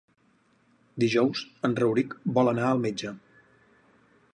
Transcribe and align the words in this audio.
Dijous 1.03 1.43
en 1.69 1.77
Rauric 1.83 2.19
vol 2.39 2.53
anar 2.55 2.67
al 2.71 2.83
metge. 2.87 3.17